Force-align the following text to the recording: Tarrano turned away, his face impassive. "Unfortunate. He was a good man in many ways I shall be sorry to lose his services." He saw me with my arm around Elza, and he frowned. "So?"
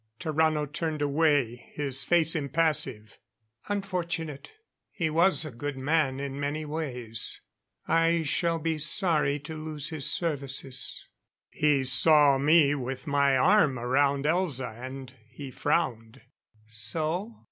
Tarrano 0.19 0.65
turned 0.65 0.99
away, 1.03 1.67
his 1.73 2.03
face 2.03 2.35
impassive. 2.35 3.19
"Unfortunate. 3.67 4.51
He 4.89 5.11
was 5.11 5.45
a 5.45 5.51
good 5.51 5.77
man 5.77 6.19
in 6.19 6.39
many 6.39 6.65
ways 6.65 7.39
I 7.87 8.23
shall 8.23 8.57
be 8.57 8.79
sorry 8.79 9.37
to 9.41 9.55
lose 9.55 9.89
his 9.89 10.09
services." 10.11 11.07
He 11.51 11.83
saw 11.85 12.39
me 12.39 12.73
with 12.73 13.05
my 13.05 13.37
arm 13.37 13.77
around 13.77 14.25
Elza, 14.25 14.71
and 14.73 15.13
he 15.29 15.51
frowned. 15.51 16.21
"So?" 16.65 17.39